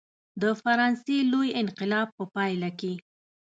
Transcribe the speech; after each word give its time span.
د 0.41 0.43
فرانسې 0.61 1.17
لوی 1.31 1.49
انقلاب 1.61 2.07
په 2.17 2.23
پایله 2.35 2.69
کې. 2.79 2.93